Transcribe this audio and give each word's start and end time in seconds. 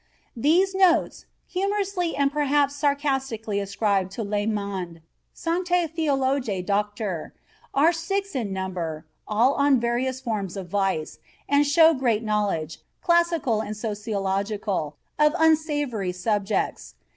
These 0.35 0.73
notes, 0.73 1.27
humorously 1.47 2.15
and 2.15 2.31
perhaps 2.31 2.75
sarcastically 2.75 3.59
ascribed 3.59 4.09
to 4.13 4.23
Lallemand, 4.23 4.99
Sanctae 5.35 5.85
Theologiae 5.91 6.63
Doctor, 6.63 7.35
"are 7.71 7.93
six 7.93 8.33
in 8.33 8.51
number 8.51 9.05
(all 9.27 9.53
on 9.53 9.79
various 9.79 10.19
forms 10.19 10.57
of 10.57 10.69
vice); 10.69 11.19
and 11.47 11.67
show 11.67 11.93
great 11.93 12.23
knowledge, 12.23 12.79
classical 13.03 13.61
and 13.61 13.77
sociological, 13.77 14.97
of 15.19 15.35
unsavory 15.37 16.13
subjects. 16.13 16.95